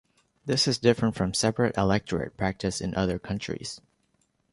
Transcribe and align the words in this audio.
This 0.47 0.67
is 0.67 0.79
different 0.79 1.13
from 1.13 1.31
separate 1.35 1.77
electorate 1.77 2.35
practiced 2.35 2.81
in 2.81 2.95
other 2.95 3.19
countries. 3.19 3.79